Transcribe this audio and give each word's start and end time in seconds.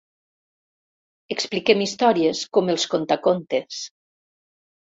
Expliquem 1.35 1.83
històries 1.87 2.43
com 2.59 2.73
els 2.75 2.89
contacontes. 2.97 3.87